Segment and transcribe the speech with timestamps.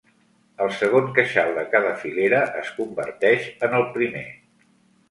[0.63, 4.27] El segon queixal de cada filera es converteix en el primer.